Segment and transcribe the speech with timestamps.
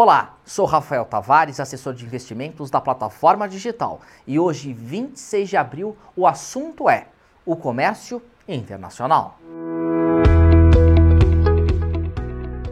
[0.00, 4.00] Olá, sou Rafael Tavares, assessor de investimentos da plataforma digital.
[4.28, 7.08] E hoje, 26 de abril, o assunto é
[7.44, 9.40] o comércio internacional.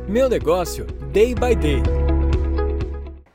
[0.07, 1.83] Meu negócio, day by day.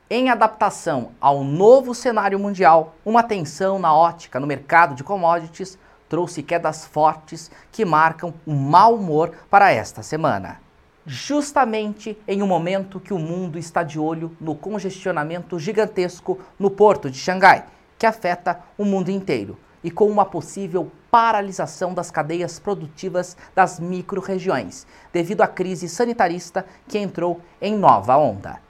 [0.08, 5.78] Em adaptação ao novo cenário mundial, uma tensão na ótica no mercado de commodities
[6.08, 10.61] trouxe quedas fortes que marcam um mau humor para esta semana
[11.06, 17.10] justamente em um momento que o mundo está de olho no congestionamento gigantesco no porto
[17.10, 17.64] de Xangai,
[17.98, 24.86] que afeta o mundo inteiro, e com uma possível paralisação das cadeias produtivas das micro-regiões,
[25.12, 28.60] devido à crise sanitarista que entrou em nova onda.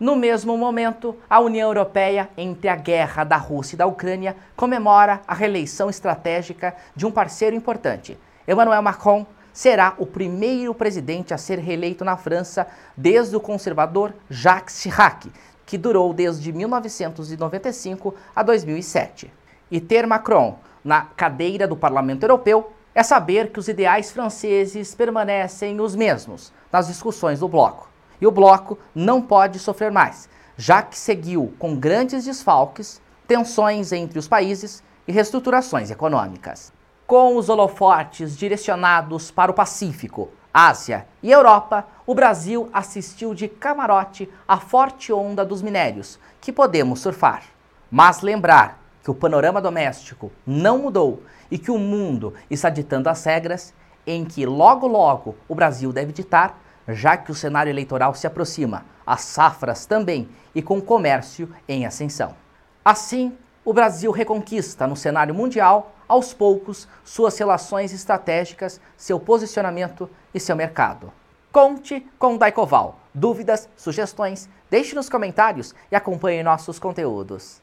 [0.00, 5.20] No mesmo momento, a União Europeia, entre a guerra da Rússia e da Ucrânia, comemora
[5.28, 8.18] a reeleição estratégica de um parceiro importante.
[8.48, 12.66] Emmanuel Macron será o primeiro presidente a ser reeleito na França
[12.96, 15.30] desde o conservador Jacques Chirac,
[15.66, 19.32] que durou desde 1995 a 2007.
[19.70, 25.80] E ter Macron na cadeira do Parlamento Europeu é saber que os ideais franceses permanecem
[25.80, 27.88] os mesmos nas discussões do bloco.
[28.20, 34.18] E o bloco não pode sofrer mais, já que seguiu com grandes desfalques, tensões entre
[34.18, 36.72] os países e reestruturações econômicas.
[37.12, 44.30] Com os holofortes direcionados para o Pacífico, Ásia e Europa, o Brasil assistiu de camarote
[44.48, 47.42] à forte onda dos minérios, que podemos surfar.
[47.90, 53.22] Mas lembrar que o panorama doméstico não mudou e que o mundo está ditando as
[53.22, 53.74] regras
[54.06, 58.86] em que logo logo o Brasil deve ditar, já que o cenário eleitoral se aproxima,
[59.06, 62.34] as safras também e com o comércio em ascensão.
[62.82, 70.40] Assim, o Brasil reconquista no cenário mundial, aos poucos, suas relações estratégicas, seu posicionamento e
[70.40, 71.12] seu mercado.
[71.50, 72.98] Conte com o Daicoval.
[73.14, 77.60] Dúvidas, sugestões, deixe nos comentários e acompanhe nossos conteúdos.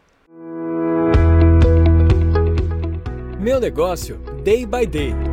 [3.39, 5.28] Meu negócio, day by day.